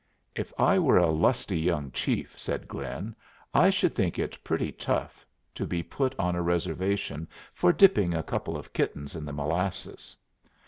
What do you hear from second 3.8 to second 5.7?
think it pretty tough to